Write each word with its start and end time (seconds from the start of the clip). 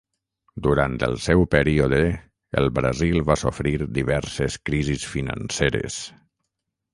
Durant 0.67 0.93
el 1.07 1.11
seu 1.25 1.43
període 1.55 1.99
el 2.61 2.69
Brasil 2.77 3.19
va 3.27 3.37
sofrir 3.43 3.75
diverses 3.99 4.57
crisis 4.71 5.07
financeres. 5.13 6.01